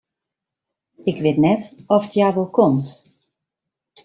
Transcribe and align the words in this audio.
Ik 1.11 1.17
wit 1.25 1.37
net 1.45 1.61
oft 1.95 2.11
hja 2.15 2.27
wol 2.35 2.49
komt. 2.57 2.87